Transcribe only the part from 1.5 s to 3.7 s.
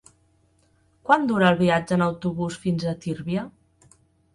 el viatge en autobús fins a Tírvia?